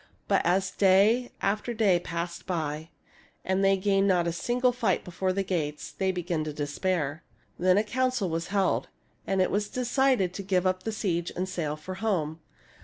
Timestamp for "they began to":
5.91-6.51